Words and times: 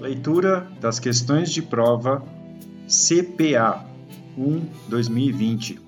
Leitura 0.00 0.66
das 0.80 0.98
questões 0.98 1.50
de 1.50 1.60
prova 1.60 2.24
CPA 2.88 3.84
1-2020. 4.88 5.78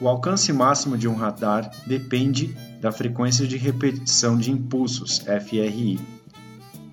O 0.00 0.08
alcance 0.08 0.50
máximo 0.50 0.96
de 0.96 1.06
um 1.06 1.14
radar 1.14 1.70
depende 1.86 2.56
da 2.80 2.90
frequência 2.90 3.46
de 3.46 3.58
repetição 3.58 4.38
de 4.38 4.50
impulsos, 4.50 5.18
FRI. 5.18 6.00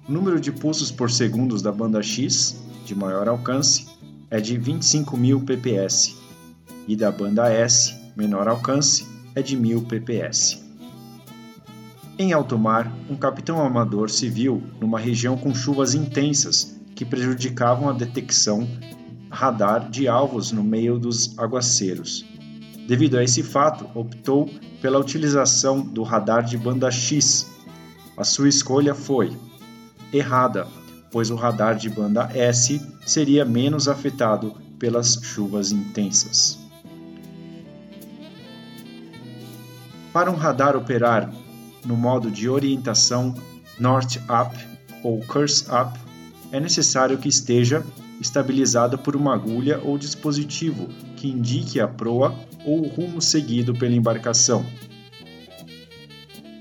O 0.10 0.12
número 0.12 0.42
de 0.42 0.52
pulsos 0.52 0.92
por 0.92 1.10
segundo 1.10 1.60
da 1.62 1.72
banda 1.72 2.04
X, 2.04 2.62
de 2.86 2.94
maior 2.94 3.30
alcance, 3.30 3.88
é 4.30 4.42
de 4.42 4.60
25.000 4.60 5.46
ppс, 5.46 6.18
e 6.86 6.98
da 6.98 7.10
banda 7.10 7.50
S, 7.50 7.96
menor 8.18 8.50
alcance, 8.50 9.08
é 9.34 9.42
de 9.42 9.58
1.000 9.58 9.88
pps. 9.88 10.71
Em 12.20 12.34
alto 12.34 12.58
mar, 12.58 12.92
um 13.10 13.16
capitão 13.16 13.62
amador 13.66 14.10
se 14.10 14.30
viu 14.30 14.62
numa 14.80 15.00
região 15.00 15.38
com 15.38 15.56
chuvas 15.56 15.96
intensas 15.96 16.80
que 16.94 17.06
prejudicavam 17.06 17.90
a 17.90 17.94
detecção 17.94 18.68
radar 19.30 19.90
de 19.90 20.08
alvos 20.08 20.52
no 20.52 20.64
meio 20.64 21.00
dos 21.00 21.38
aguaceiros. 21.40 22.26
Devido 22.88 23.18
a 23.18 23.24
esse 23.24 23.42
fato, 23.42 23.88
optou 23.98 24.50
pela 24.82 25.00
utilização 25.00 25.80
do 25.80 26.04
radar 26.04 26.44
de 26.44 26.58
banda 26.58 26.92
X. 26.92 27.50
A 28.18 28.24
sua 28.24 28.50
escolha 28.50 28.94
foi 28.94 29.32
errada, 30.12 30.68
pois 31.12 31.32
o 31.32 31.36
radar 31.36 31.76
de 31.76 31.90
banda 31.90 32.30
S 32.34 32.82
seria 33.06 33.46
menos 33.46 33.88
afetado 33.88 34.54
pelas 34.78 35.20
chuvas 35.24 35.72
intensas. 35.72 36.60
Para 40.12 40.30
um 40.30 40.36
radar 40.36 40.76
operar 40.76 41.32
no 41.86 41.96
modo 41.96 42.30
de 42.30 42.50
orientação 42.50 43.34
North 43.80 44.18
Up 44.18 44.58
ou 45.04 45.20
Curse 45.22 45.66
Up, 45.66 46.00
é 46.52 46.60
necessário 46.60 47.18
que 47.18 47.30
esteja 47.30 47.84
estabilizado 48.20 48.98
por 48.98 49.16
uma 49.16 49.34
agulha 49.34 49.80
ou 49.84 49.98
dispositivo 49.98 50.88
que 51.16 51.28
indique 51.28 51.80
a 51.80 51.88
proa 51.88 52.36
ou 52.66 52.82
o 52.82 52.88
rumo 52.88 53.22
seguido 53.22 53.74
pela 53.74 53.96
embarcação. 53.96 54.66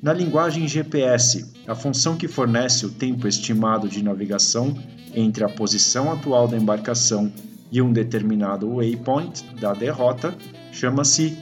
Na 0.03 0.15
linguagem 0.15 0.67
GPS, 0.67 1.45
a 1.67 1.75
função 1.75 2.17
que 2.17 2.27
fornece 2.27 2.87
o 2.87 2.91
tempo 2.91 3.29
estimado 3.29 3.87
de 3.87 4.03
navegação 4.03 4.75
entre 5.15 5.45
a 5.45 5.49
posição 5.49 6.11
atual 6.11 6.49
da 6.49 6.57
embarcação 6.57 7.31
e 7.71 7.83
um 7.83 7.93
determinado 7.93 8.77
waypoint 8.77 9.45
da 9.61 9.75
derrota 9.75 10.35
chama-se 10.73 11.37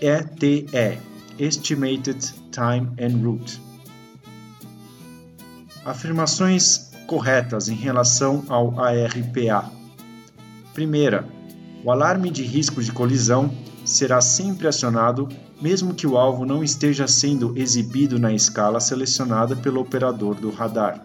ETE 0.00 0.98
Estimated 1.38 2.20
Time 2.50 2.88
and 3.00 3.22
Route. 3.22 3.60
Afirmações 5.84 6.90
corretas 7.06 7.68
em 7.68 7.74
relação 7.74 8.44
ao 8.48 8.78
ARPA. 8.80 9.70
Primeira, 10.74 11.26
o 11.84 11.90
alarme 11.90 12.30
de 12.30 12.42
risco 12.42 12.82
de 12.82 12.92
colisão 12.92 13.50
será 13.84 14.20
sempre 14.20 14.68
acionado 14.68 15.28
mesmo 15.60 15.94
que 15.94 16.06
o 16.06 16.16
alvo 16.16 16.44
não 16.44 16.62
esteja 16.62 17.06
sendo 17.08 17.56
exibido 17.56 18.18
na 18.18 18.32
escala 18.32 18.80
selecionada 18.80 19.56
pelo 19.56 19.80
operador 19.80 20.34
do 20.34 20.50
radar. 20.50 21.04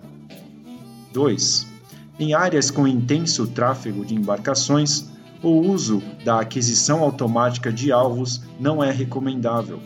2. 1.11 1.67
Em 2.19 2.33
áreas 2.33 2.69
com 2.69 2.87
intenso 2.87 3.47
tráfego 3.47 4.05
de 4.05 4.13
embarcações, 4.13 5.05
o 5.41 5.49
uso 5.49 6.01
da 6.23 6.39
aquisição 6.39 7.01
automática 7.01 7.71
de 7.71 7.91
alvos 7.91 8.41
não 8.59 8.83
é 8.83 8.91
recomendável. 8.91 9.79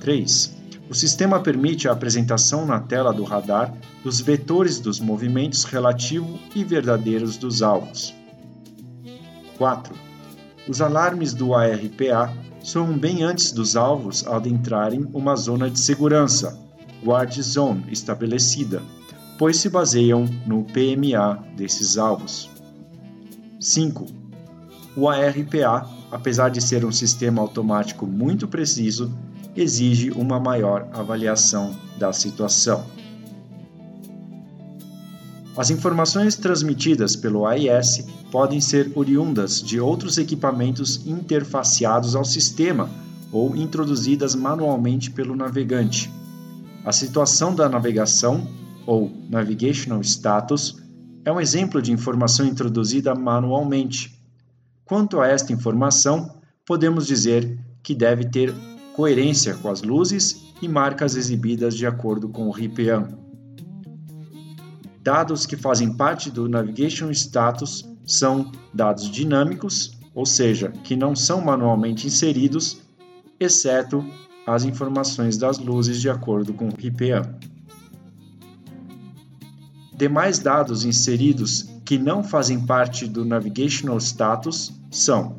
3. 0.00 0.56
O 0.88 0.94
sistema 0.94 1.40
permite 1.40 1.88
a 1.88 1.92
apresentação 1.92 2.64
na 2.64 2.78
tela 2.78 3.12
do 3.12 3.24
radar 3.24 3.74
dos 4.04 4.20
vetores 4.20 4.78
dos 4.78 5.00
movimentos 5.00 5.64
relativo 5.64 6.38
e 6.54 6.62
verdadeiros 6.62 7.36
dos 7.36 7.60
alvos. 7.60 8.14
4. 9.58 9.94
Os 10.68 10.80
alarmes 10.80 11.34
do 11.34 11.54
ARPA 11.54 12.32
soam 12.62 12.96
bem 12.96 13.22
antes 13.22 13.52
dos 13.52 13.76
alvos 13.76 14.26
adentrarem 14.26 15.08
uma 15.12 15.34
zona 15.34 15.70
de 15.70 15.78
segurança, 15.78 16.58
Guard 17.04 17.32
Zone, 17.40 17.84
estabelecida, 17.90 18.82
pois 19.38 19.56
se 19.56 19.68
baseiam 19.68 20.24
no 20.46 20.64
PMA 20.64 21.44
desses 21.56 21.98
alvos. 21.98 22.50
5. 23.60 24.06
O 24.96 25.08
ARPA, 25.08 25.88
apesar 26.10 26.48
de 26.48 26.60
ser 26.60 26.84
um 26.84 26.92
sistema 26.92 27.42
automático 27.42 28.06
muito 28.06 28.48
preciso, 28.48 29.12
exige 29.56 30.10
uma 30.10 30.38
maior 30.38 30.88
avaliação 30.92 31.74
da 31.98 32.12
situação. 32.12 32.84
As 35.56 35.70
informações 35.70 36.36
transmitidas 36.36 37.16
pelo 37.16 37.46
AIS 37.46 38.06
podem 38.30 38.60
ser 38.60 38.92
oriundas 38.94 39.62
de 39.62 39.80
outros 39.80 40.18
equipamentos 40.18 41.06
interfaceados 41.06 42.14
ao 42.14 42.24
sistema 42.24 42.90
ou 43.32 43.56
introduzidas 43.56 44.34
manualmente 44.34 45.10
pelo 45.10 45.34
navegante. 45.34 46.12
A 46.84 46.92
situação 46.92 47.54
da 47.54 47.68
navegação, 47.68 48.46
ou 48.86 49.10
Navigational 49.30 50.02
Status, 50.02 50.76
é 51.24 51.32
um 51.32 51.40
exemplo 51.40 51.80
de 51.80 51.90
informação 51.90 52.46
introduzida 52.46 53.14
manualmente. 53.14 54.22
Quanto 54.84 55.20
a 55.20 55.26
esta 55.26 55.52
informação, 55.52 56.36
podemos 56.64 57.06
dizer 57.06 57.58
que 57.82 57.94
deve 57.94 58.26
ter 58.26 58.54
coerência 58.96 59.54
com 59.56 59.68
as 59.68 59.82
luzes 59.82 60.54
e 60.62 60.66
marcas 60.66 61.16
exibidas 61.16 61.76
de 61.76 61.86
acordo 61.86 62.30
com 62.30 62.48
o 62.48 62.50
RIPEAN. 62.50 63.06
Dados 65.02 65.44
que 65.44 65.54
fazem 65.54 65.94
parte 65.94 66.30
do 66.30 66.48
Navigation 66.48 67.10
Status 67.10 67.84
são 68.06 68.50
dados 68.72 69.10
dinâmicos, 69.10 69.92
ou 70.14 70.24
seja, 70.24 70.70
que 70.82 70.96
não 70.96 71.14
são 71.14 71.42
manualmente 71.42 72.06
inseridos, 72.06 72.80
exceto 73.38 74.02
as 74.46 74.64
informações 74.64 75.36
das 75.36 75.58
luzes 75.58 76.00
de 76.00 76.08
acordo 76.08 76.54
com 76.54 76.68
o 76.68 76.74
RIPEAN. 76.74 77.22
Demais 79.94 80.38
dados 80.38 80.86
inseridos 80.86 81.68
que 81.84 81.98
não 81.98 82.24
fazem 82.24 82.64
parte 82.64 83.06
do 83.06 83.26
Navigational 83.26 83.98
Status 83.98 84.72
são 84.90 85.38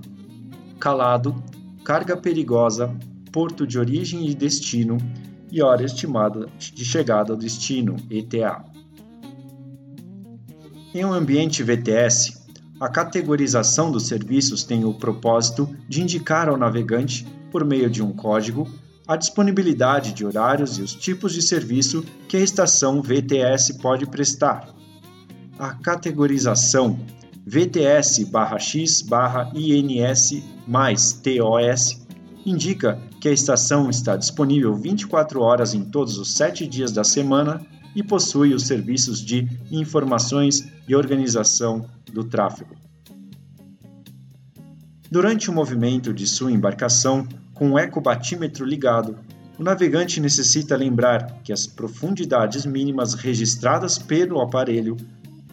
calado, 0.80 1.36
carga 1.84 2.16
perigosa, 2.16 2.96
porto 3.32 3.66
de 3.66 3.78
origem 3.80 4.30
e 4.30 4.36
destino 4.36 4.98
e 5.52 5.62
hora 5.62 5.84
estimada 5.84 6.48
de 6.58 6.84
chegada 6.84 7.34
ao 7.34 7.38
destino, 7.38 7.96
ETA. 8.10 8.64
Em 10.94 11.06
um 11.06 11.14
ambiente 11.14 11.64
VTS, 11.64 12.38
a 12.80 12.88
categorização 12.90 13.92
dos 13.92 14.08
serviços 14.08 14.64
tem 14.64 14.86
o 14.86 14.94
propósito 14.94 15.70
de 15.88 16.02
indicar 16.02 16.48
ao 16.50 16.58
navegante, 16.58 17.26
por 17.52 17.66
meio 17.66 17.90
de 17.90 18.04
um 18.04 18.12
código, 18.12 18.68
a 19.08 19.16
disponibilidade 19.16 20.14
de 20.14 20.26
horários 20.26 20.78
e 20.78 20.82
os 20.82 20.94
tipos 20.94 21.34
de 21.34 21.42
serviço 21.42 22.04
que 22.28 22.36
a 22.38 22.42
estação 22.42 23.02
VTS 23.02 23.80
pode 23.80 24.06
prestar. 24.06 24.68
A 25.58 25.74
categorização 25.74 27.00
VTS/X/INS 27.46 28.28
mais 30.68 31.14
TOS 31.14 32.07
indica 32.50 32.98
que 33.20 33.28
a 33.28 33.32
estação 33.34 33.90
está 33.90 34.16
disponível 34.16 34.74
24 34.74 35.42
horas 35.42 35.74
em 35.74 35.84
todos 35.84 36.18
os 36.18 36.34
sete 36.34 36.66
dias 36.66 36.92
da 36.92 37.04
semana 37.04 37.62
e 37.94 38.02
possui 38.02 38.54
os 38.54 38.64
serviços 38.64 39.20
de 39.20 39.48
informações 39.70 40.66
e 40.88 40.96
organização 40.96 41.86
do 42.14 42.24
tráfego. 42.24 42.76
Durante 45.12 45.50
o 45.50 45.54
movimento 45.54 46.14
de 46.14 46.26
sua 46.28 46.52
embarcação, 46.52 47.28
com 47.54 47.72
o 47.72 47.80
ecobatímetro 47.80 48.66
ligado, 48.66 49.18
o 49.58 49.64
navegante 49.64 50.20
necessita 50.22 50.76
lembrar 50.76 51.40
que 51.44 51.52
as 51.52 51.66
profundidades 51.66 52.66
mínimas 52.66 53.14
registradas 53.14 53.98
pelo 53.98 54.40
aparelho 54.40 54.96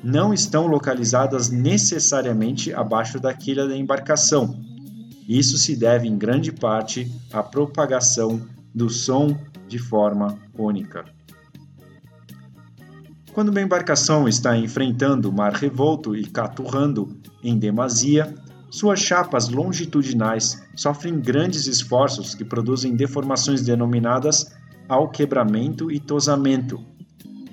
não 0.02 0.34
estão 0.34 0.66
localizadas 0.66 1.48
necessariamente 1.48 2.74
abaixo 2.74 3.19
da 3.19 3.32
quilha 3.32 3.66
da 3.66 3.74
embarcação, 3.74 4.60
isso 5.28 5.56
se 5.58 5.76
deve 5.76 6.06
em 6.06 6.16
grande 6.16 6.52
parte 6.52 7.10
à 7.32 7.42
propagação 7.42 8.40
do 8.74 8.90
som 8.90 9.36
de 9.68 9.78
forma 9.78 10.38
única. 10.56 11.04
Quando 13.32 13.48
uma 13.48 13.60
embarcação 13.60 14.28
está 14.28 14.56
enfrentando 14.56 15.28
o 15.28 15.32
mar 15.32 15.52
revolto 15.52 16.14
e 16.14 16.24
caturrando 16.24 17.16
em 17.42 17.58
demasia, 17.58 18.32
suas 18.70 19.00
chapas 19.00 19.48
longitudinais 19.48 20.62
sofrem 20.76 21.20
grandes 21.20 21.66
esforços 21.66 22.34
que 22.34 22.44
produzem 22.44 22.94
deformações 22.94 23.62
denominadas 23.62 24.52
alquebramento 24.88 25.90
e 25.90 25.98
tosamento. 25.98 26.80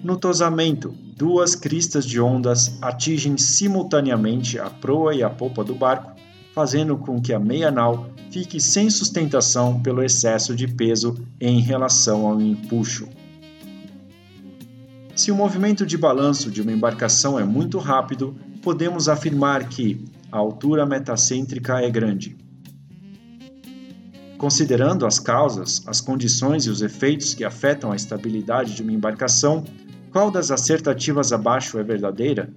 No 0.04 0.18
tosamento, 0.18 0.96
duas 1.16 1.56
cristas 1.56 2.06
de 2.06 2.20
ondas 2.20 2.78
atingem 2.82 3.38
simultaneamente 3.38 4.60
a 4.60 4.70
proa 4.70 5.14
e 5.14 5.24
a 5.24 5.30
polpa 5.30 5.64
do 5.64 5.76
barco, 5.76 6.12
fazendo 6.54 6.98
com 6.98 7.22
que 7.22 7.34
a 7.34 7.40
meia 7.40 7.72
nau 7.72 8.10
fique 8.32 8.60
sem 8.60 8.90
sustentação 8.90 9.82
pelo 9.82 10.04
excesso 10.04 10.56
de 10.56 10.68
peso 10.68 11.16
em 11.40 11.60
relação 11.60 12.28
ao 12.28 12.42
empuxo. 12.42 13.08
Se 15.16 15.32
o 15.32 15.36
movimento 15.36 15.86
de 15.86 15.98
balanço 15.98 16.50
de 16.50 16.62
uma 16.62 16.72
embarcação 16.72 17.40
é 17.40 17.44
muito 17.44 17.78
rápido, 17.78 18.36
podemos 18.62 19.08
afirmar 19.08 19.68
que 19.68 20.04
a 20.32 20.38
altura 20.38 20.86
metacêntrica 20.86 21.82
é 21.82 21.90
grande. 21.90 22.38
Considerando 24.38 25.06
as 25.06 25.20
causas, 25.20 25.84
as 25.86 26.02
condições 26.02 26.66
e 26.66 26.70
os 26.70 26.82
efeitos 26.82 27.34
que 27.34 27.44
afetam 27.44 27.92
a 27.92 27.96
estabilidade 27.96 28.74
de 28.74 28.82
uma 28.82 28.92
embarcação, 28.92 29.64
qual 30.12 30.32
das 30.32 30.50
assertativas 30.50 31.32
abaixo 31.32 31.78
é 31.78 31.84
verdadeira? 31.84 32.52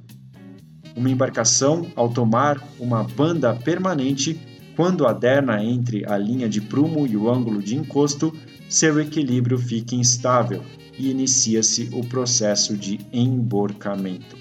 Uma 0.96 1.10
embarcação, 1.10 1.90
ao 1.96 2.08
tomar 2.08 2.62
uma 2.78 3.02
banda 3.02 3.54
permanente, 3.54 4.40
quando 4.76 5.06
aderna 5.06 5.62
entre 5.62 6.04
a 6.06 6.16
linha 6.16 6.48
de 6.48 6.60
prumo 6.60 7.06
e 7.06 7.16
o 7.16 7.30
ângulo 7.30 7.62
de 7.62 7.76
encosto, 7.76 8.32
seu 8.68 9.00
equilíbrio 9.00 9.58
fica 9.58 9.94
instável 9.94 10.62
e 10.98 11.10
inicia-se 11.10 11.90
o 11.92 12.04
processo 12.04 12.76
de 12.76 13.00
emborcamento. 13.12 14.36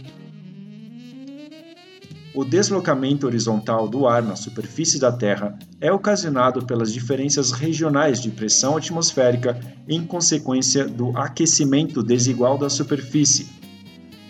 O 2.35 2.43
deslocamento 2.43 3.27
horizontal 3.27 3.87
do 3.87 4.07
ar 4.07 4.23
na 4.23 4.35
superfície 4.35 4.99
da 4.99 5.11
Terra 5.11 5.55
é 5.79 5.91
ocasionado 5.91 6.65
pelas 6.65 6.91
diferenças 6.91 7.51
regionais 7.51 8.19
de 8.19 8.31
pressão 8.31 8.75
atmosférica 8.75 9.59
em 9.87 10.03
consequência 10.03 10.87
do 10.87 11.15
aquecimento 11.15 12.01
desigual 12.01 12.57
da 12.57 12.69
superfície. 12.71 13.62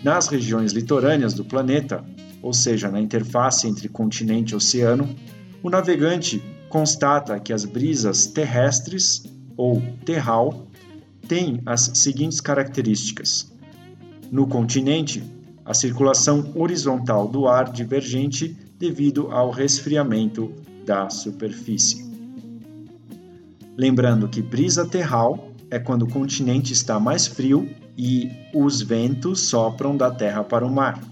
Nas 0.04 0.28
regiões 0.28 0.72
litorâneas 0.72 1.32
do 1.32 1.46
planeta, 1.46 2.04
ou 2.42 2.52
seja, 2.52 2.90
na 2.90 3.00
interface 3.00 3.66
entre 3.66 3.88
continente 3.88 4.52
e 4.52 4.54
oceano, 4.54 5.08
o 5.62 5.70
navegante 5.70 6.42
constata 6.68 7.40
que 7.40 7.54
as 7.54 7.64
brisas 7.64 8.26
terrestres, 8.26 9.22
ou 9.56 9.82
terral, 10.04 10.68
têm 11.26 11.62
as 11.64 11.92
seguintes 11.94 12.38
características. 12.38 13.50
No 14.30 14.46
continente, 14.46 15.22
a 15.64 15.72
circulação 15.72 16.52
horizontal 16.54 17.26
do 17.26 17.48
ar 17.48 17.72
divergente 17.72 18.54
devido 18.78 19.32
ao 19.32 19.50
resfriamento 19.50 20.52
da 20.84 21.08
superfície. 21.08 22.04
Lembrando 23.74 24.28
que 24.28 24.42
brisa 24.42 24.86
terral 24.86 25.53
é 25.74 25.78
quando 25.80 26.02
o 26.02 26.08
continente 26.08 26.72
está 26.72 27.00
mais 27.00 27.26
frio 27.26 27.68
e 27.98 28.30
os 28.54 28.80
ventos 28.80 29.40
sopram 29.40 29.96
da 29.96 30.08
terra 30.08 30.44
para 30.44 30.64
o 30.64 30.72
mar. 30.72 31.02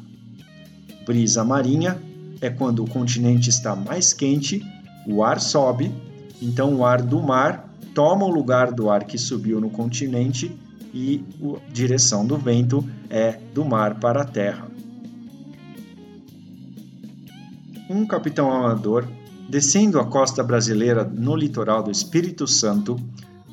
Brisa 1.05 1.43
marinha 1.43 2.01
é 2.41 2.49
quando 2.49 2.85
o 2.85 2.89
continente 2.89 3.51
está 3.51 3.75
mais 3.75 4.13
quente, 4.13 4.65
o 5.05 5.25
ar 5.25 5.41
sobe, 5.41 5.93
então 6.41 6.77
o 6.77 6.87
ar 6.87 7.03
do 7.03 7.21
mar 7.21 7.75
toma 7.93 8.25
o 8.25 8.31
lugar 8.31 8.71
do 8.71 8.89
ar 8.89 9.03
que 9.03 9.19
subiu 9.19 9.61
no 9.61 9.69
continente 9.69 10.57
e 10.95 11.25
a 11.43 11.73
direção 11.73 12.25
do 12.25 12.37
vento 12.37 12.89
é 13.11 13.41
do 13.53 13.65
mar 13.65 13.99
para 13.99 14.23
a 14.23 14.25
terra. 14.25 14.69
Um 17.91 18.07
capitão 18.07 18.49
amador 18.49 19.09
descendo 19.49 19.99
a 19.99 20.05
costa 20.07 20.41
brasileira 20.45 21.03
no 21.03 21.35
litoral 21.35 21.83
do 21.83 21.91
Espírito 21.91 22.47
Santo, 22.47 22.97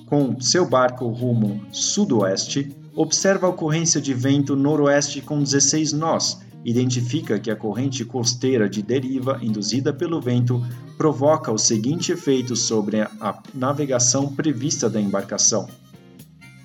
com 0.10 0.40
seu 0.42 0.68
barco 0.68 1.08
rumo 1.08 1.62
sudoeste, 1.72 2.76
observa 2.96 3.48
a 3.48 3.50
ocorrência 3.50 4.02
de 4.02 4.14
vento 4.14 4.56
noroeste 4.56 5.22
com 5.22 5.42
16 5.42 5.94
nós. 5.94 6.42
Identifica 6.66 7.40
que 7.40 7.50
a 7.50 7.56
corrente 7.56 8.04
costeira 8.04 8.68
de 8.68 8.82
deriva 8.82 9.40
induzida 9.42 9.94
pelo 9.94 10.20
vento 10.20 10.62
provoca 10.98 11.52
o 11.52 11.58
seguinte 11.58 12.12
efeito 12.12 12.56
sobre 12.56 13.02
a 13.02 13.42
navegação 13.54 14.36
prevista 14.36 14.90
da 14.90 15.00
embarcação 15.00 15.68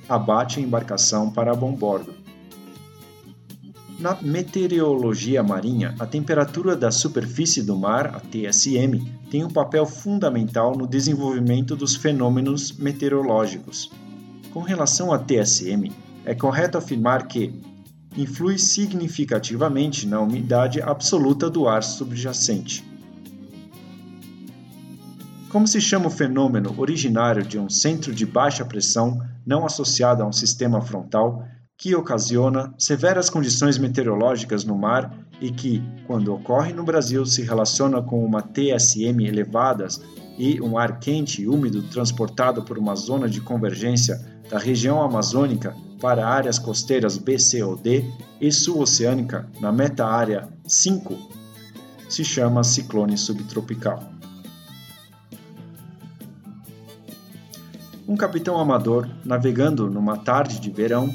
abate 0.08 0.60
a 0.60 0.62
embarcação 0.62 1.30
para 1.30 1.54
bombordo. 1.54 2.14
Na 3.98 4.20
meteorologia 4.20 5.42
marinha, 5.42 5.94
a 5.98 6.06
temperatura 6.06 6.76
da 6.76 6.90
superfície 6.90 7.62
do 7.62 7.76
mar, 7.76 8.14
a 8.14 8.20
TSM, 8.20 9.00
tem 9.34 9.42
um 9.42 9.50
papel 9.50 9.84
fundamental 9.84 10.76
no 10.76 10.86
desenvolvimento 10.86 11.74
dos 11.74 11.96
fenômenos 11.96 12.70
meteorológicos. 12.70 13.90
Com 14.52 14.60
relação 14.60 15.12
à 15.12 15.18
TSM, 15.18 15.90
é 16.24 16.36
correto 16.36 16.78
afirmar 16.78 17.26
que 17.26 17.52
influi 18.16 18.60
significativamente 18.60 20.06
na 20.06 20.20
umidade 20.20 20.80
absoluta 20.80 21.50
do 21.50 21.66
ar 21.66 21.82
subjacente. 21.82 22.84
Como 25.50 25.66
se 25.66 25.80
chama 25.80 26.06
o 26.06 26.10
fenômeno 26.10 26.72
originário 26.78 27.42
de 27.42 27.58
um 27.58 27.68
centro 27.68 28.14
de 28.14 28.24
baixa 28.24 28.64
pressão 28.64 29.20
não 29.44 29.66
associado 29.66 30.22
a 30.22 30.28
um 30.28 30.32
sistema 30.32 30.80
frontal 30.80 31.44
que 31.76 31.92
ocasiona 31.96 32.72
severas 32.78 33.28
condições 33.28 33.78
meteorológicas 33.78 34.62
no 34.62 34.78
mar 34.78 35.12
e 35.44 35.50
que, 35.50 35.82
quando 36.06 36.32
ocorre 36.32 36.72
no 36.72 36.82
Brasil, 36.82 37.26
se 37.26 37.42
relaciona 37.42 38.00
com 38.00 38.24
uma 38.24 38.40
TSM 38.40 39.26
elevadas 39.26 40.00
e 40.38 40.58
um 40.62 40.78
ar 40.78 40.98
quente 40.98 41.42
e 41.42 41.46
úmido 41.46 41.82
transportado 41.82 42.62
por 42.62 42.78
uma 42.78 42.94
zona 42.94 43.28
de 43.28 43.42
convergência 43.42 44.18
da 44.48 44.58
região 44.58 45.02
amazônica 45.02 45.76
para 46.00 46.26
áreas 46.26 46.58
costeiras 46.58 47.18
B, 47.18 47.38
C 47.38 47.62
ou 47.62 47.76
D 47.76 48.10
e 48.40 48.50
sul-oceânica 48.50 49.46
na 49.60 49.70
meta-área 49.70 50.48
5, 50.66 51.14
se 52.08 52.24
chama 52.24 52.64
ciclone 52.64 53.18
subtropical. 53.18 54.14
um 58.06 58.16
capitão 58.16 58.60
amador, 58.60 59.08
navegando 59.24 59.90
numa 59.90 60.18
tarde 60.18 60.60
de 60.60 60.70
verão, 60.70 61.08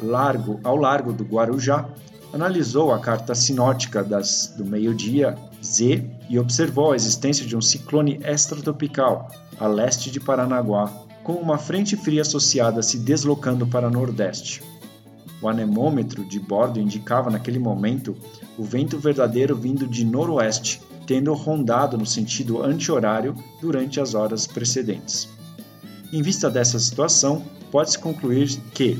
largo 0.00 0.60
ao 0.62 0.76
largo 0.76 1.12
do 1.12 1.24
Guarujá, 1.24 1.88
analisou 2.32 2.92
a 2.92 2.98
carta 2.98 3.34
sinótica 3.34 4.02
das, 4.02 4.54
do 4.56 4.64
meio-dia 4.64 5.36
Z 5.62 6.04
e 6.28 6.38
observou 6.38 6.92
a 6.92 6.96
existência 6.96 7.46
de 7.46 7.56
um 7.56 7.60
ciclone 7.60 8.20
extratropical 8.24 9.30
a 9.58 9.66
leste 9.66 10.10
de 10.10 10.20
Paranaguá, 10.20 10.90
com 11.24 11.32
uma 11.34 11.58
frente 11.58 11.96
fria 11.96 12.22
associada 12.22 12.82
se 12.82 12.98
deslocando 12.98 13.66
para 13.66 13.90
nordeste. 13.90 14.62
O 15.40 15.48
anemômetro 15.48 16.24
de 16.24 16.38
bordo 16.38 16.80
indicava 16.80 17.30
naquele 17.30 17.58
momento 17.58 18.16
o 18.58 18.62
vento 18.62 18.98
verdadeiro 18.98 19.56
vindo 19.56 19.86
de 19.86 20.04
noroeste, 20.04 20.80
tendo 21.06 21.32
rondado 21.34 21.96
no 21.96 22.06
sentido 22.06 22.62
anti-horário 22.62 23.34
durante 23.60 24.00
as 24.00 24.14
horas 24.14 24.46
precedentes. 24.46 25.28
Em 26.12 26.22
vista 26.22 26.50
dessa 26.50 26.78
situação, 26.78 27.42
pode-se 27.70 27.98
concluir 27.98 28.48
que 28.72 28.98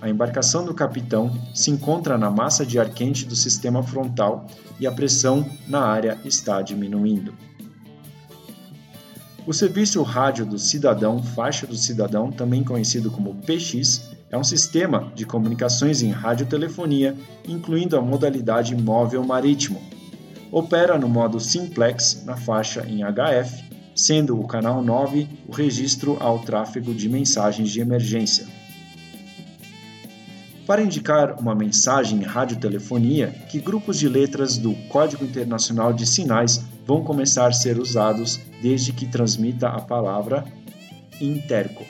a 0.00 0.08
embarcação 0.08 0.64
do 0.64 0.74
capitão 0.74 1.32
se 1.54 1.70
encontra 1.70 2.16
na 2.16 2.30
massa 2.30 2.64
de 2.64 2.78
ar 2.78 2.88
quente 2.90 3.24
do 3.24 3.34
sistema 3.34 3.82
frontal 3.82 4.46
e 4.78 4.86
a 4.86 4.92
pressão 4.92 5.48
na 5.66 5.80
área 5.80 6.18
está 6.24 6.62
diminuindo. 6.62 7.34
O 9.46 9.52
Serviço 9.52 10.02
Rádio 10.02 10.44
do 10.44 10.58
Cidadão, 10.58 11.22
Faixa 11.22 11.66
do 11.66 11.76
Cidadão, 11.76 12.30
também 12.30 12.62
conhecido 12.62 13.10
como 13.10 13.34
PX, 13.34 14.10
é 14.30 14.36
um 14.36 14.44
sistema 14.44 15.10
de 15.14 15.24
comunicações 15.24 16.02
em 16.02 16.10
radiotelefonia, 16.10 17.16
incluindo 17.46 17.96
a 17.96 18.02
modalidade 18.02 18.76
móvel 18.76 19.24
marítimo. 19.24 19.80
Opera 20.52 20.98
no 20.98 21.08
modo 21.08 21.40
simplex 21.40 22.22
na 22.26 22.36
faixa 22.36 22.86
em 22.86 23.00
HF 23.02 23.68
sendo 23.98 24.38
o 24.38 24.46
canal 24.46 24.80
9 24.80 25.28
o 25.48 25.52
registro 25.52 26.16
ao 26.20 26.38
tráfego 26.38 26.94
de 26.94 27.08
mensagens 27.08 27.68
de 27.70 27.80
emergência. 27.80 28.46
Para 30.68 30.82
indicar 30.82 31.40
uma 31.40 31.54
mensagem 31.54 32.18
em 32.18 32.24
radiotelefonia, 32.24 33.28
que 33.48 33.58
grupos 33.58 33.98
de 33.98 34.06
letras 34.06 34.58
do 34.58 34.74
Código 34.90 35.24
Internacional 35.24 35.94
de 35.94 36.04
Sinais 36.04 36.62
vão 36.86 37.02
começar 37.02 37.46
a 37.46 37.52
ser 37.52 37.78
usados 37.78 38.38
desde 38.60 38.92
que 38.92 39.06
transmita 39.06 39.68
a 39.68 39.80
palavra 39.80 40.44
interco. 41.18 41.86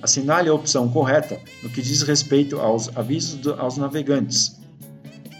Assinale 0.00 0.48
a 0.48 0.54
opção 0.54 0.88
correta 0.88 1.40
no 1.60 1.68
que 1.68 1.82
diz 1.82 2.02
respeito 2.02 2.60
aos 2.60 2.96
avisos 2.96 3.34
do, 3.34 3.52
aos 3.54 3.76
navegantes. 3.76 4.56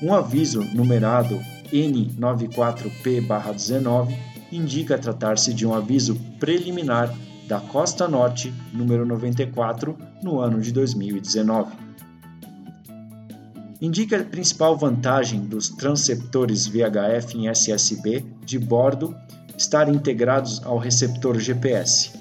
Um 0.02 0.12
aviso 0.12 0.64
numerado 0.74 1.40
N94P-19 1.72 4.16
indica 4.50 4.98
tratar-se 4.98 5.54
de 5.54 5.64
um 5.64 5.72
aviso 5.72 6.16
preliminar 6.40 7.14
da 7.48 7.58
Costa 7.58 8.06
Norte, 8.06 8.52
número 8.74 9.06
94, 9.06 9.96
no 10.22 10.38
ano 10.38 10.60
de 10.60 10.70
2019. 10.70 11.72
Indica 13.80 14.20
a 14.20 14.24
principal 14.24 14.76
vantagem 14.76 15.40
dos 15.40 15.70
transceptores 15.70 16.66
VHF 16.66 17.38
em 17.38 17.48
SSB 17.48 18.26
de 18.44 18.58
bordo 18.58 19.16
estar 19.56 19.88
integrados 19.88 20.60
ao 20.64 20.76
receptor 20.76 21.38
GPS. 21.38 22.12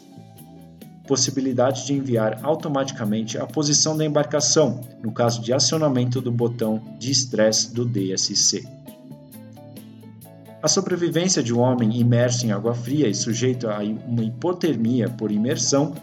Possibilidade 1.06 1.86
de 1.86 1.94
enviar 1.94 2.40
automaticamente 2.44 3.38
a 3.38 3.46
posição 3.46 3.98
da 3.98 4.06
embarcação 4.06 4.82
no 5.04 5.12
caso 5.12 5.42
de 5.42 5.52
acionamento 5.52 6.22
do 6.22 6.32
botão 6.32 6.82
de 6.98 7.12
estresse 7.12 7.74
do 7.74 7.86
DSC. 7.86 8.77
A 10.68 10.70
sobrevivência 10.70 11.42
de 11.42 11.54
um 11.54 11.60
homem 11.60 11.98
imerso 11.98 12.46
em 12.46 12.52
água 12.52 12.76
fria 12.76 13.08
e 13.08 13.16
sujeito 13.16 13.70
a 13.70 13.78
uma 14.06 14.22
hipotermia 14.22 15.10
por 15.10 15.32
imersão 15.32 15.96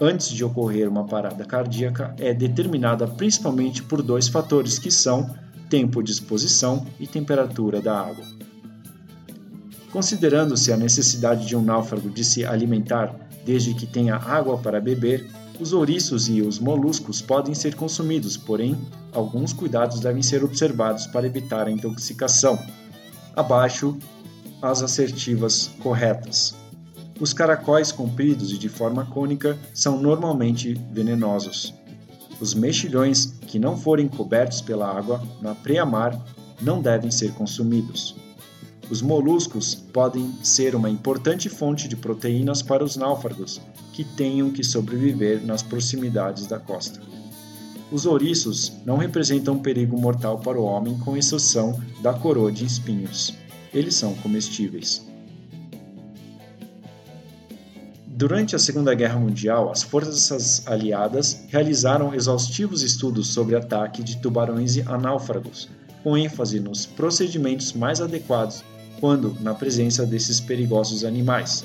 antes 0.00 0.28
de 0.28 0.44
ocorrer 0.44 0.88
uma 0.88 1.04
parada 1.04 1.44
cardíaca 1.44 2.14
é 2.16 2.32
determinada 2.32 3.04
principalmente 3.08 3.82
por 3.82 4.00
dois 4.00 4.28
fatores 4.28 4.78
que 4.78 4.92
são 4.92 5.28
tempo 5.68 6.00
de 6.04 6.12
exposição 6.12 6.86
e 7.00 7.06
temperatura 7.08 7.80
da 7.80 7.98
água. 7.98 8.24
Considerando-se 9.90 10.72
a 10.72 10.76
necessidade 10.76 11.44
de 11.44 11.56
um 11.56 11.62
náufrago 11.64 12.08
de 12.08 12.24
se 12.24 12.46
alimentar 12.46 13.12
desde 13.44 13.74
que 13.74 13.88
tenha 13.88 14.14
água 14.14 14.56
para 14.56 14.80
beber, 14.80 15.28
os 15.58 15.72
ouriços 15.72 16.28
e 16.28 16.42
os 16.42 16.60
moluscos 16.60 17.20
podem 17.20 17.56
ser 17.56 17.74
consumidos, 17.74 18.36
porém, 18.36 18.78
alguns 19.12 19.52
cuidados 19.52 19.98
devem 19.98 20.22
ser 20.22 20.44
observados 20.44 21.08
para 21.08 21.26
evitar 21.26 21.66
a 21.66 21.72
intoxicação. 21.72 22.56
Abaixo, 23.34 23.96
as 24.60 24.82
assertivas 24.82 25.70
corretas. 25.82 26.54
Os 27.18 27.32
caracóis 27.32 27.90
compridos 27.90 28.52
e 28.52 28.58
de 28.58 28.68
forma 28.68 29.06
cônica 29.06 29.58
são 29.72 30.00
normalmente 30.00 30.74
venenosos. 30.92 31.72
Os 32.40 32.52
mexilhões 32.52 33.26
que 33.46 33.58
não 33.58 33.76
forem 33.76 34.08
cobertos 34.08 34.60
pela 34.60 34.86
água 34.86 35.22
na 35.40 35.54
preamar 35.54 36.20
não 36.60 36.82
devem 36.82 37.10
ser 37.10 37.32
consumidos. 37.32 38.14
Os 38.90 39.00
moluscos 39.00 39.74
podem 39.74 40.34
ser 40.42 40.74
uma 40.74 40.90
importante 40.90 41.48
fonte 41.48 41.88
de 41.88 41.96
proteínas 41.96 42.60
para 42.60 42.84
os 42.84 42.96
náufragos 42.96 43.60
que 43.92 44.04
tenham 44.04 44.50
que 44.50 44.62
sobreviver 44.62 45.42
nas 45.42 45.62
proximidades 45.62 46.46
da 46.46 46.58
costa. 46.58 47.00
Os 47.92 48.06
ouriços 48.06 48.72
não 48.86 48.96
representam 48.96 49.58
perigo 49.58 50.00
mortal 50.00 50.38
para 50.38 50.58
o 50.58 50.64
homem, 50.64 50.96
com 51.00 51.14
exceção 51.14 51.78
da 52.00 52.14
coroa 52.14 52.50
de 52.50 52.64
espinhos. 52.64 53.34
Eles 53.70 53.94
são 53.94 54.14
comestíveis. 54.14 55.06
Durante 58.06 58.56
a 58.56 58.58
Segunda 58.58 58.94
Guerra 58.94 59.20
Mundial, 59.20 59.70
as 59.70 59.82
forças 59.82 60.66
aliadas 60.66 61.44
realizaram 61.48 62.14
exaustivos 62.14 62.82
estudos 62.82 63.28
sobre 63.28 63.56
ataque 63.56 64.02
de 64.02 64.16
tubarões 64.22 64.78
a 64.86 64.96
náufragos, 64.96 65.68
com 66.02 66.16
ênfase 66.16 66.60
nos 66.60 66.86
procedimentos 66.86 67.74
mais 67.74 68.00
adequados 68.00 68.64
quando 69.00 69.36
na 69.40 69.52
presença 69.52 70.06
desses 70.06 70.40
perigosos 70.40 71.04
animais. 71.04 71.62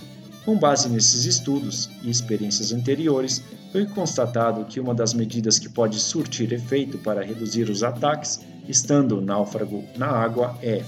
Com 0.47 0.57
base 0.57 0.87
nesses 0.87 1.25
estudos 1.25 1.89
e 2.01 2.09
experiências 2.09 2.71
anteriores, 2.71 3.43
foi 3.69 3.85
constatado 3.85 4.63
que 4.63 4.79
uma 4.79 4.95
das 4.95 5.13
medidas 5.13 5.59
que 5.59 5.67
pode 5.67 5.99
surtir 5.99 6.53
efeito 6.53 6.97
para 6.99 7.21
reduzir 7.21 7.69
os 7.69 7.83
ataques, 7.83 8.39
estando 8.65 9.17
o 9.17 9.21
náufrago 9.21 9.83
na 9.97 10.07
água, 10.07 10.57
é 10.63 10.85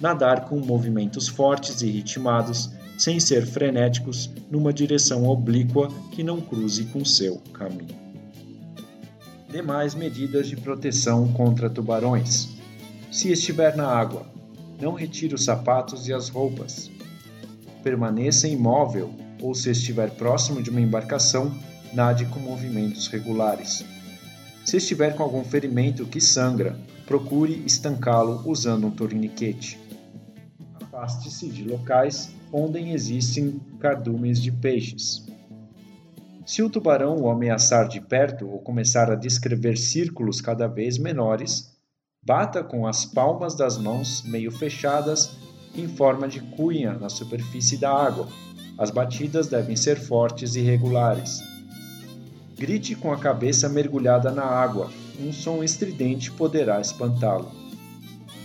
nadar 0.00 0.46
com 0.46 0.58
movimentos 0.58 1.28
fortes 1.28 1.80
e 1.80 1.86
ritmados, 1.88 2.72
sem 2.98 3.20
ser 3.20 3.46
frenéticos, 3.46 4.28
numa 4.50 4.72
direção 4.72 5.28
oblíqua 5.28 5.88
que 6.10 6.24
não 6.24 6.40
cruze 6.40 6.86
com 6.86 7.04
seu 7.04 7.36
caminho. 7.52 7.94
Demais 9.48 9.94
medidas 9.94 10.48
de 10.48 10.56
proteção 10.56 11.32
contra 11.34 11.70
tubarões. 11.70 12.48
Se 13.12 13.30
estiver 13.30 13.76
na 13.76 13.86
água, 13.86 14.26
não 14.80 14.92
retire 14.92 15.36
os 15.36 15.44
sapatos 15.44 16.08
e 16.08 16.12
as 16.12 16.28
roupas. 16.28 16.97
Permaneça 17.82 18.48
imóvel 18.48 19.14
ou, 19.40 19.54
se 19.54 19.70
estiver 19.70 20.10
próximo 20.10 20.62
de 20.62 20.70
uma 20.70 20.80
embarcação, 20.80 21.52
nade 21.92 22.26
com 22.26 22.40
movimentos 22.40 23.08
regulares. 23.08 23.84
Se 24.64 24.76
estiver 24.76 25.16
com 25.16 25.22
algum 25.22 25.44
ferimento 25.44 26.04
que 26.04 26.20
sangra, 26.20 26.76
procure 27.06 27.62
estancá-lo 27.64 28.42
usando 28.44 28.86
um 28.86 28.90
torniquete. 28.90 29.78
Afaste-se 30.82 31.48
de 31.48 31.64
locais 31.64 32.30
onde 32.52 32.78
existem 32.90 33.60
cardumes 33.78 34.42
de 34.42 34.52
peixes. 34.52 35.26
Se 36.44 36.62
o 36.62 36.68
tubarão 36.68 37.16
o 37.16 37.30
ameaçar 37.30 37.88
de 37.88 38.00
perto 38.00 38.48
ou 38.48 38.58
começar 38.58 39.10
a 39.10 39.14
descrever 39.14 39.76
círculos 39.76 40.40
cada 40.40 40.66
vez 40.66 40.98
menores, 40.98 41.78
Bata 42.28 42.62
com 42.62 42.86
as 42.86 43.06
palmas 43.06 43.54
das 43.54 43.78
mãos 43.78 44.22
meio 44.22 44.50
fechadas 44.50 45.30
em 45.74 45.88
forma 45.88 46.28
de 46.28 46.40
cunha 46.40 46.94
na 46.94 47.08
superfície 47.08 47.76
da 47.76 47.90
água. 47.90 48.28
As 48.76 48.90
batidas 48.90 49.48
devem 49.48 49.76
ser 49.76 49.98
fortes 49.98 50.54
e 50.54 50.60
regulares. 50.60 51.42
Grite 52.56 52.94
com 52.94 53.12
a 53.12 53.16
cabeça 53.16 53.68
mergulhada 53.68 54.30
na 54.30 54.44
água. 54.44 54.90
Um 55.20 55.32
som 55.32 55.62
estridente 55.62 56.30
poderá 56.30 56.80
espantá-lo. 56.80 57.50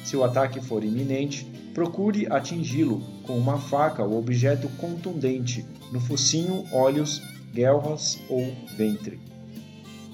Se 0.03 0.17
o 0.17 0.23
ataque 0.23 0.59
for 0.59 0.83
iminente, 0.83 1.45
procure 1.73 2.27
atingi-lo 2.31 3.01
com 3.23 3.37
uma 3.37 3.57
faca 3.57 4.03
ou 4.03 4.19
objeto 4.19 4.67
contundente 4.77 5.65
no 5.91 5.99
focinho, 5.99 6.65
olhos, 6.71 7.21
guelras 7.53 8.19
ou 8.29 8.53
ventre. 8.77 9.19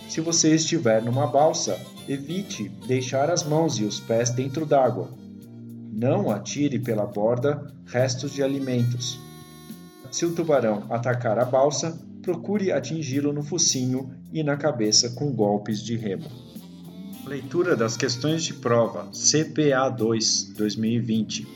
Se 0.10 0.22
você 0.22 0.56
estiver 0.56 1.02
numa 1.02 1.28
balsa, 1.28 1.80
evite 2.08 2.70
deixar 2.88 3.30
as 3.30 3.44
mãos 3.44 3.78
e 3.80 3.84
os 3.84 4.00
pés 4.00 4.32
dentro 4.32 4.66
d'água. 4.66 5.10
Não 5.92 6.30
atire 6.30 6.80
pela 6.80 7.06
borda 7.06 7.74
restos 7.86 8.32
de 8.32 8.44
alimentos. 8.44 9.20
Se 10.12 10.26
o 10.26 10.34
tubarão 10.34 10.86
atacar 10.90 11.38
a 11.40 11.46
balsa, 11.46 12.00
procure 12.22 12.72
atingi-lo 12.72 13.34
no 13.34 13.44
focinho 13.44 14.12
e 14.32 14.44
na 14.44 14.56
cabeça 14.56 15.10
com 15.12 15.32
golpes 15.32 15.82
de 15.84 15.96
remo. 15.96 16.30
Leitura 17.26 17.76
das 17.76 17.98
questões 17.98 18.44
de 18.44 18.54
prova 18.54 19.10
CPA 19.12 19.90
2 19.90 20.54
2020. 20.56 21.48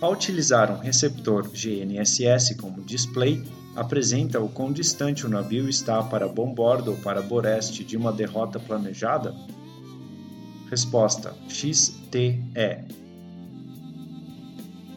Ao 0.00 0.12
utilizar 0.12 0.70
um 0.70 0.78
receptor 0.78 1.48
GNSS 1.48 2.56
como 2.56 2.82
display, 2.82 3.42
apresenta 3.74 4.40
o 4.40 4.48
quão 4.48 4.72
distante 4.72 5.24
o 5.24 5.28
navio 5.28 5.68
está 5.68 6.02
para 6.02 6.28
bombordo 6.28 6.92
ou 6.92 6.96
para 6.98 7.22
boreste 7.22 7.84
de 7.84 7.96
uma 7.96 8.12
derrota 8.12 8.58
planejada? 8.58 9.34
Resposta: 10.70 11.34
XTE. 11.48 13.05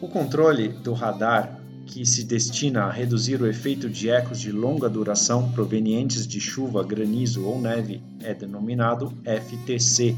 O 0.00 0.08
controle 0.08 0.68
do 0.68 0.94
radar, 0.94 1.60
que 1.84 2.06
se 2.06 2.24
destina 2.24 2.84
a 2.84 2.90
reduzir 2.90 3.42
o 3.42 3.46
efeito 3.46 3.86
de 3.86 4.08
ecos 4.08 4.40
de 4.40 4.50
longa 4.50 4.88
duração 4.88 5.52
provenientes 5.52 6.26
de 6.26 6.40
chuva, 6.40 6.82
granizo 6.82 7.44
ou 7.44 7.60
neve, 7.60 8.02
é 8.22 8.32
denominado 8.32 9.12
FTC. 9.24 10.16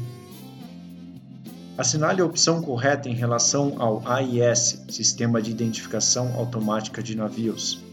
Assinale 1.77 2.21
a 2.21 2.25
opção 2.25 2.61
correta 2.61 3.09
em 3.09 3.13
relação 3.13 3.75
ao 3.77 4.01
AIS, 4.07 4.85
Sistema 4.87 5.41
de 5.41 5.51
Identificação 5.51 6.33
Automática 6.35 7.03
de 7.03 7.17
Navios. 7.17 7.83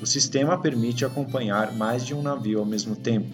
O 0.00 0.06
sistema 0.06 0.56
permite 0.56 1.04
acompanhar 1.04 1.74
mais 1.74 2.06
de 2.06 2.14
um 2.14 2.22
navio 2.22 2.58
ao 2.58 2.64
mesmo 2.64 2.96
tempo. 2.96 3.28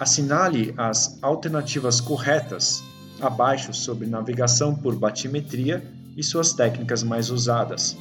Assinale 0.00 0.74
as 0.76 1.16
alternativas 1.22 2.00
corretas 2.00 2.82
abaixo 3.22 3.72
sobre 3.72 4.06
navegação 4.06 4.74
por 4.74 4.96
batimetria 4.96 5.82
e 6.16 6.22
suas 6.22 6.52
técnicas 6.52 7.02
mais 7.02 7.30
usadas. 7.30 7.96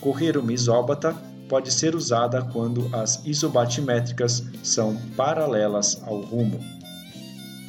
Correr 0.00 0.36
uma 0.36 0.52
isóbata 0.52 1.16
pode 1.48 1.72
ser 1.72 1.94
usada 1.94 2.42
quando 2.42 2.94
as 2.94 3.24
isobatimétricas 3.24 4.44
são 4.62 4.96
paralelas 5.16 6.00
ao 6.06 6.20
rumo. 6.20 6.60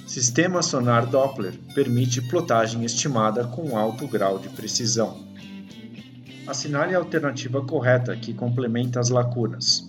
Sistema 0.06 0.62
sonar 0.62 1.06
Doppler 1.06 1.54
permite 1.74 2.22
plotagem 2.22 2.84
estimada 2.84 3.46
com 3.46 3.78
alto 3.78 4.08
grau 4.08 4.40
de 4.40 4.50
precisão. 4.50 5.18
Assinale 6.48 6.96
a 6.96 6.98
alternativa 6.98 7.64
correta 7.64 8.16
que 8.16 8.34
complementa 8.34 9.00
as 9.00 9.10
lacunas. 9.10 9.88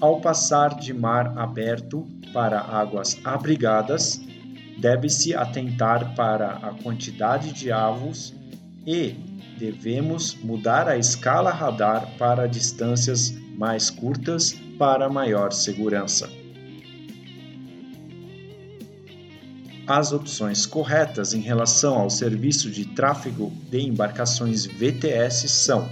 Ao 0.00 0.20
passar 0.20 0.78
de 0.78 0.92
mar 0.92 1.36
aberto 1.36 2.06
para 2.32 2.60
águas 2.60 3.18
abrigadas, 3.24 4.20
deve-se 4.78 5.34
atentar 5.34 6.14
para 6.14 6.52
a 6.52 6.74
quantidade 6.82 7.52
de 7.52 7.70
avos 7.72 8.34
e 8.86 9.14
devemos 9.58 10.34
mudar 10.36 10.88
a 10.88 10.96
escala 10.96 11.50
radar 11.50 12.08
para 12.16 12.46
distâncias 12.46 13.34
mais 13.56 13.90
curtas 13.90 14.54
para 14.78 15.08
maior 15.08 15.52
segurança. 15.52 16.30
As 19.86 20.12
opções 20.12 20.66
corretas 20.66 21.32
em 21.32 21.40
relação 21.40 21.98
ao 21.98 22.10
serviço 22.10 22.70
de 22.70 22.84
tráfego 22.84 23.50
de 23.70 23.80
embarcações 23.80 24.66
VTS 24.66 25.48
são: 25.48 25.88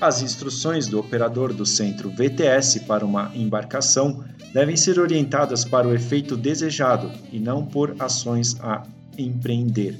as 0.00 0.22
instruções 0.22 0.88
do 0.88 0.98
operador 0.98 1.52
do 1.52 1.66
centro 1.66 2.10
VTS 2.10 2.80
para 2.80 3.04
uma 3.04 3.30
embarcação 3.34 4.24
devem 4.52 4.76
ser 4.76 4.98
orientadas 4.98 5.64
para 5.64 5.86
o 5.86 5.94
efeito 5.94 6.36
desejado 6.36 7.10
e 7.32 7.38
não 7.38 7.64
por 7.64 7.94
ações 7.98 8.56
a 8.60 8.82
empreender. 9.16 9.98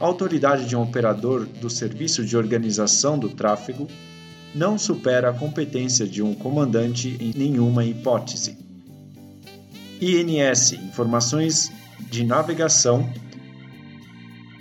A 0.00 0.04
autoridade 0.04 0.66
de 0.66 0.76
um 0.76 0.82
operador 0.82 1.44
do 1.44 1.68
serviço 1.68 2.24
de 2.24 2.36
organização 2.36 3.18
do 3.18 3.28
tráfego 3.28 3.88
não 4.54 4.78
supera 4.78 5.30
a 5.30 5.34
competência 5.34 6.06
de 6.06 6.22
um 6.22 6.34
comandante 6.34 7.16
em 7.20 7.32
nenhuma 7.36 7.84
hipótese. 7.84 8.56
INS 10.00 10.72
Informações 10.72 11.72
de 12.10 12.24
Navegação 12.24 13.12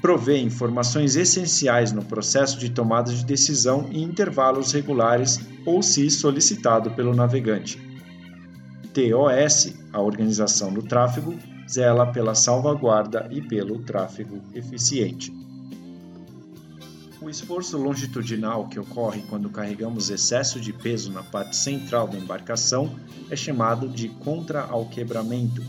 provê 0.02 0.40
informações 0.40 1.16
essenciais 1.16 1.92
no 1.92 2.04
processo 2.04 2.58
de 2.60 2.70
tomada 2.70 3.12
de 3.12 3.24
decisão 3.24 3.90
em 3.92 4.04
intervalos 4.04 4.72
regulares 4.72 5.40
ou 5.66 5.82
se 5.82 6.10
solicitado 6.10 6.92
pelo 6.92 7.16
navegante. 7.16 7.87
TOS, 8.98 9.76
a 9.94 10.02
organização 10.02 10.74
do 10.74 10.82
tráfego, 10.82 11.38
zela 11.70 12.08
pela 12.08 12.34
salvaguarda 12.34 13.28
e 13.30 13.40
pelo 13.40 13.78
tráfego 13.84 14.42
eficiente. 14.56 15.32
O 17.22 17.30
esforço 17.30 17.78
longitudinal 17.78 18.68
que 18.68 18.80
ocorre 18.80 19.22
quando 19.30 19.52
carregamos 19.52 20.10
excesso 20.10 20.60
de 20.60 20.74
peso 20.74 21.12
na 21.12 21.22
parte 21.22 21.56
central 21.56 22.08
da 22.08 22.18
embarcação 22.18 22.96
é 23.30 23.36
chamado 23.36 23.88
de 23.88 24.10
contra-alquebramento. 24.10 25.62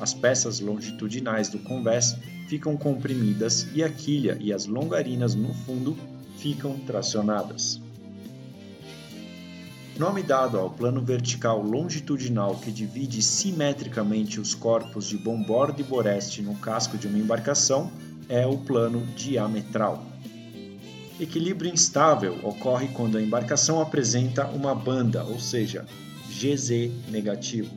As 0.00 0.12
peças 0.12 0.58
longitudinais 0.58 1.48
do 1.48 1.60
convés 1.60 2.16
ficam 2.48 2.76
comprimidas 2.76 3.68
e 3.74 3.84
a 3.84 3.88
quilha 3.88 4.36
e 4.40 4.52
as 4.52 4.66
longarinas 4.66 5.36
no 5.36 5.54
fundo 5.54 5.96
ficam 6.38 6.76
tracionadas. 6.80 7.85
Nome 9.98 10.22
dado 10.22 10.58
ao 10.58 10.68
plano 10.68 11.00
vertical 11.00 11.62
longitudinal 11.62 12.56
que 12.56 12.70
divide 12.70 13.22
simetricamente 13.22 14.38
os 14.38 14.54
corpos 14.54 15.06
de 15.06 15.16
bombordo 15.16 15.80
e 15.80 15.84
boreste 15.84 16.42
no 16.42 16.54
casco 16.56 16.98
de 16.98 17.06
uma 17.06 17.16
embarcação 17.16 17.90
é 18.28 18.46
o 18.46 18.58
plano 18.58 19.06
diametral. 19.16 20.04
Equilíbrio 21.18 21.72
instável 21.72 22.38
ocorre 22.42 22.88
quando 22.88 23.16
a 23.16 23.22
embarcação 23.22 23.80
apresenta 23.80 24.46
uma 24.48 24.74
banda, 24.74 25.24
ou 25.24 25.40
seja, 25.40 25.86
GZ 26.28 26.90
negativo. 27.08 27.70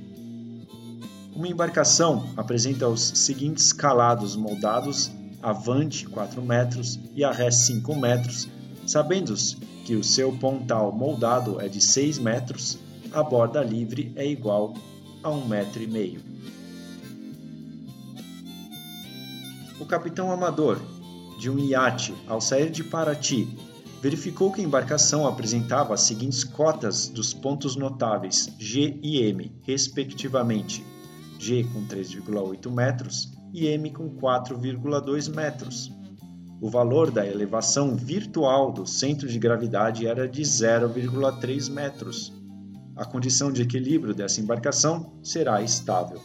Uma 1.34 1.48
embarcação 1.48 2.28
apresenta 2.36 2.90
os 2.90 3.02
seguintes 3.02 3.72
calados 3.72 4.36
moldados 4.36 5.10
avante 5.42 6.06
4 6.06 6.42
metros 6.42 7.00
e 7.16 7.24
a 7.24 7.32
ré 7.32 7.50
5 7.50 7.96
metros, 7.96 8.50
sabendo 8.86 9.34
que 9.89 9.96
o 9.96 10.03
seu 10.03 10.31
pontal 10.31 10.91
moldado 10.91 11.60
é 11.60 11.67
de 11.67 11.81
6 11.81 12.19
metros, 12.19 12.77
a 13.12 13.24
borda 13.24 13.63
livre 13.63 14.13
é 14.15 14.24
igual 14.24 14.75
a 15.24 15.29
1,5 15.31 15.48
metro. 15.48 15.81
E 15.81 15.88
meio. 15.88 16.22
O 19.79 19.86
capitão 19.88 20.31
amador 20.31 20.79
de 21.39 21.50
um 21.50 21.58
iate, 21.58 22.13
ao 22.27 22.39
sair 22.39 22.69
de 22.69 22.84
Paraty, 22.84 23.48
verificou 24.00 24.51
que 24.51 24.62
a 24.62 24.63
embarcação 24.63 25.25
apresentava 25.25 25.96
as 25.96 26.01
seguintes 26.01 26.43
cotas 26.43 27.08
dos 27.08 27.34
pontos 27.34 27.75
notáveis 27.75 28.48
G 28.60 29.00
e 29.01 29.24
M, 29.24 29.51
respectivamente: 29.63 30.86
G 31.39 31.63
com 31.63 31.84
3,8 31.88 32.72
metros 32.72 33.31
e 33.51 33.65
M 33.65 33.89
com 33.89 34.08
4,2 34.17 35.34
metros. 35.34 35.99
O 36.62 36.70
valor 36.70 37.10
da 37.10 37.25
elevação 37.25 37.96
virtual 37.96 38.72
do 38.72 38.86
centro 38.86 39.30
de 39.30 39.39
gravidade 39.39 40.06
era 40.06 40.28
de 40.28 40.42
0,3 40.42 41.72
metros. 41.72 42.34
A 42.98 43.06
condição 43.06 43.50
de 43.50 43.62
equilíbrio 43.62 44.13
dessa 44.13 44.42
embarcação 44.42 45.13
será 45.24 45.62
estável. 45.62 46.22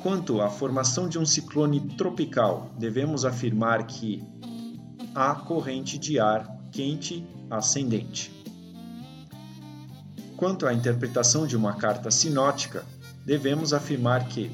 Quanto 0.00 0.40
à 0.40 0.48
formação 0.48 1.08
de 1.08 1.18
um 1.18 1.26
ciclone 1.26 1.80
tropical, 1.96 2.70
devemos 2.78 3.24
afirmar 3.24 3.86
que 3.86 4.22
há 5.14 5.34
corrente 5.34 5.98
de 5.98 6.20
ar 6.20 6.56
quente 6.70 7.26
ascendente. 7.50 8.30
Quanto 10.36 10.66
à 10.66 10.74
interpretação 10.74 11.46
de 11.46 11.56
uma 11.56 11.72
carta 11.72 12.10
sinótica, 12.10 12.84
devemos 13.24 13.72
afirmar 13.72 14.28
que, 14.28 14.50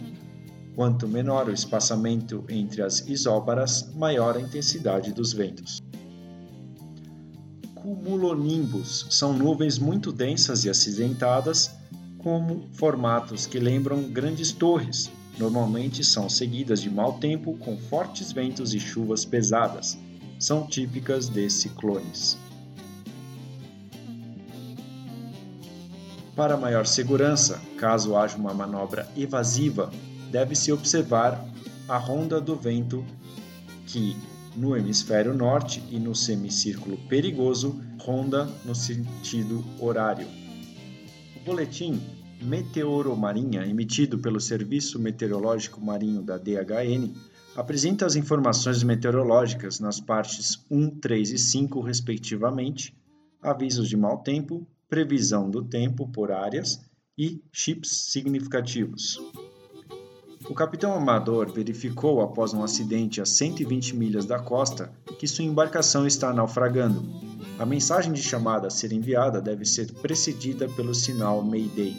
quanto 0.75 1.07
menor 1.09 1.49
o 1.49 1.53
espaçamento 1.53 2.45
entre 2.49 2.83
as 2.83 3.01
isóbaras, 3.09 3.93
maior 3.95 4.37
a 4.37 4.41
intensidade 4.41 5.13
dos 5.13 5.33
ventos. 5.33 5.81
Cumulonimbus 7.75 9.07
são 9.11 9.33
nuvens 9.33 9.79
muito 9.79 10.13
densas 10.13 10.65
e 10.65 10.71
acidentadas, 10.71 11.71
como 12.19 12.69
formatos 12.73 13.47
que 13.47 13.59
lembram 13.59 14.03
grandes 14.03 14.53
torres, 14.53 15.11
Normalmente 15.41 16.05
são 16.05 16.29
seguidas 16.29 16.83
de 16.83 16.91
mau 16.91 17.15
tempo 17.15 17.57
com 17.57 17.75
fortes 17.79 18.31
ventos 18.31 18.75
e 18.75 18.79
chuvas 18.79 19.25
pesadas. 19.25 19.99
São 20.39 20.67
típicas 20.67 21.31
de 21.31 21.49
ciclones. 21.49 22.37
Para 26.37 26.59
maior 26.59 26.85
segurança, 26.85 27.59
caso 27.79 28.17
haja 28.17 28.37
uma 28.37 28.53
manobra 28.53 29.09
evasiva, 29.17 29.91
deve-se 30.31 30.73
observar 30.73 31.45
a 31.89 31.97
ronda 31.99 32.41
do 32.41 32.55
vento 32.55 33.05
que, 33.87 34.17
no 34.57 34.77
hemisfério 34.77 35.35
norte 35.35 35.83
e 35.91 35.99
no 35.99 36.15
semicírculo 36.15 36.97
perigoso, 37.09 37.81
ronda 37.99 38.49
no 38.65 38.75
sentido 38.75 39.65
horário. 39.81 40.27
O 41.37 41.45
boletim 41.45 42.01
Meteoromarinha, 42.43 43.67
emitido 43.67 44.19
pelo 44.19 44.41
Serviço 44.41 44.99
Meteorológico 44.99 45.81
Marinho 45.81 46.23
da 46.23 46.39
DHN, 46.39 47.13
apresenta 47.55 48.07
as 48.07 48.17
informações 48.17 48.83
meteorológicas 48.83 49.79
nas 49.79 50.01
partes 50.01 50.65
1, 50.71 51.01
3 51.01 51.33
e 51.33 51.39
5, 51.39 51.81
respectivamente, 51.81 52.97
avisos 53.43 53.89
de 53.89 53.97
mau 53.97 54.19
tempo, 54.19 54.67
previsão 54.89 55.51
do 55.51 55.63
tempo 55.63 56.09
por 56.09 56.33
áreas 56.33 56.81
e 57.19 57.43
chips 57.53 58.11
significativos. 58.11 59.19
O 60.51 60.55
capitão 60.55 60.93
amador 60.93 61.53
verificou 61.53 62.21
após 62.21 62.53
um 62.53 62.65
acidente 62.65 63.21
a 63.21 63.25
120 63.25 63.97
milhas 63.97 64.27
da 64.27 64.41
costa 64.41 64.91
que 65.17 65.29
sua 65.29 65.45
embarcação 65.45 66.09
está 66.09 66.33
naufragando. 66.33 67.05
A 67.57 67.65
mensagem 67.65 68.13
de 68.13 68.21
chamada 68.21 68.67
a 68.67 68.71
ser 68.71 68.91
enviada 68.91 69.41
deve 69.41 69.65
ser 69.65 69.93
precedida 69.93 70.69
pelo 70.69 70.93
sinal 70.93 71.41
Mayday. 71.41 71.95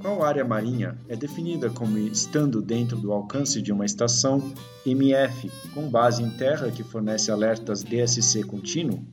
Qual 0.00 0.22
área 0.22 0.44
marinha 0.44 0.96
é 1.08 1.16
definida 1.16 1.68
como 1.70 1.98
estando 1.98 2.62
dentro 2.62 2.96
do 2.96 3.12
alcance 3.12 3.60
de 3.60 3.72
uma 3.72 3.84
estação 3.84 4.52
MF 4.86 5.50
com 5.74 5.90
base 5.90 6.22
em 6.22 6.30
terra 6.30 6.70
que 6.70 6.84
fornece 6.84 7.32
alertas 7.32 7.82
DSC 7.82 8.44
contínuo? 8.44 9.04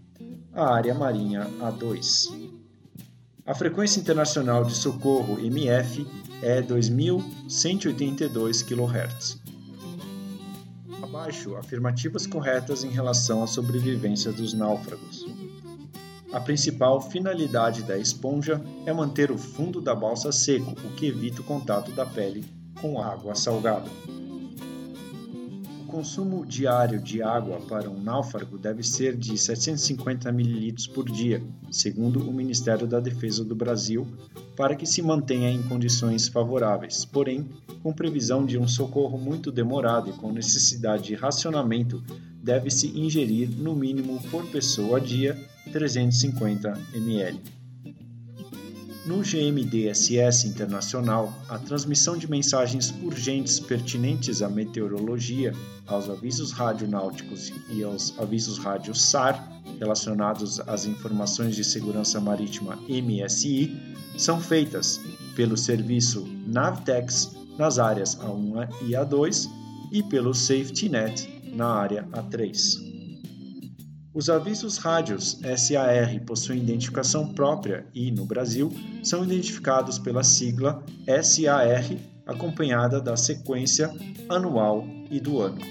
A 0.53 0.75
área 0.75 0.93
marinha 0.93 1.47
A2. 1.59 2.58
A 3.49 3.55
frequência 3.55 3.99
internacional 3.99 4.63
de 4.63 4.75
socorro 4.75 5.39
MF 5.39 6.05
é 6.39 6.61
2182 6.61 8.61
kHz. 8.61 9.41
Abaixo, 11.01 11.55
afirmativas 11.55 12.27
corretas 12.27 12.83
em 12.83 12.91
relação 12.91 13.41
à 13.41 13.47
sobrevivência 13.47 14.31
dos 14.31 14.53
náufragos. 14.53 15.25
A 16.31 16.39
principal 16.39 17.01
finalidade 17.01 17.81
da 17.81 17.97
esponja 17.97 18.61
é 18.85 18.93
manter 18.93 19.31
o 19.31 19.37
fundo 19.39 19.81
da 19.81 19.95
balsa 19.95 20.31
seco, 20.31 20.75
o 20.85 20.93
que 20.93 21.07
evita 21.07 21.41
o 21.41 21.43
contato 21.43 21.91
da 21.91 22.05
pele 22.05 22.45
com 22.79 23.01
água 23.01 23.33
salgada. 23.33 23.89
Consumo 25.99 26.45
diário 26.45 26.97
de 26.97 27.21
água 27.21 27.59
para 27.67 27.89
um 27.89 28.01
náufrago 28.01 28.57
deve 28.57 28.83
ser 28.83 29.17
de 29.17 29.37
750 29.37 30.29
ml 30.29 30.73
por 30.93 31.03
dia, 31.03 31.43
segundo 31.69 32.21
o 32.21 32.31
Ministério 32.31 32.87
da 32.87 33.01
Defesa 33.01 33.43
do 33.43 33.53
Brasil, 33.53 34.07
para 34.55 34.77
que 34.77 34.85
se 34.85 35.01
mantenha 35.01 35.51
em 35.51 35.61
condições 35.61 36.29
favoráveis, 36.29 37.03
porém, 37.03 37.49
com 37.83 37.91
previsão 37.91 38.45
de 38.45 38.57
um 38.57 38.65
socorro 38.65 39.17
muito 39.17 39.51
demorado 39.51 40.09
e 40.09 40.13
com 40.13 40.31
necessidade 40.31 41.03
de 41.03 41.15
racionamento, 41.15 42.01
deve-se 42.41 42.97
ingerir 42.97 43.49
no 43.49 43.75
mínimo 43.75 44.21
por 44.31 44.45
pessoa 44.45 44.99
a 44.99 45.01
dia 45.01 45.37
350 45.69 46.79
ml. 46.93 47.58
No 49.09 49.23
GMDSS 49.23 50.47
internacional, 50.47 51.33
a 51.49 51.57
transmissão 51.57 52.15
de 52.15 52.29
mensagens 52.29 52.93
urgentes 53.01 53.59
pertinentes 53.59 54.43
à 54.43 54.47
meteorologia, 54.47 55.51
aos 55.87 56.07
avisos 56.07 56.51
radionáuticos 56.51 57.51
e 57.71 57.83
aos 57.83 58.13
avisos 58.19 58.59
rádio 58.59 58.93
SAR 58.93 59.51
relacionados 59.79 60.59
às 60.59 60.85
informações 60.85 61.55
de 61.55 61.63
segurança 61.63 62.21
marítima 62.21 62.77
MSI 62.87 63.75
são 64.15 64.39
feitas 64.39 65.01
pelo 65.35 65.57
serviço 65.57 66.27
Navtex 66.45 67.35
nas 67.57 67.79
áreas 67.79 68.15
A1 68.17 68.69
e 68.83 68.91
A2 68.91 69.49
e 69.91 70.03
pelo 70.03 70.35
SafetyNet 70.35 71.27
na 71.55 71.65
área 71.65 72.07
A3. 72.11 72.98
Os 74.19 74.29
avisos 74.29 74.77
rádios 74.77 75.39
SAR 75.55 76.19
possuem 76.25 76.59
identificação 76.59 77.31
própria 77.31 77.85
e, 77.95 78.11
no 78.11 78.25
Brasil, 78.25 78.69
são 79.01 79.23
identificados 79.23 79.97
pela 79.97 80.25
sigla 80.25 80.83
SAR, 81.23 81.85
acompanhada 82.25 82.99
da 82.99 83.15
sequência 83.15 83.89
anual 84.27 84.85
e 85.09 85.21
do 85.21 85.39
ano. 85.39 85.61